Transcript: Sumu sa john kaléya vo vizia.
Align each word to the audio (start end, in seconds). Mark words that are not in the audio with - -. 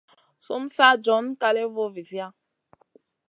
Sumu 0.45 0.67
sa 0.75 0.87
john 1.03 1.25
kaléya 1.41 1.69
vo 1.75 1.85
vizia. 1.95 2.27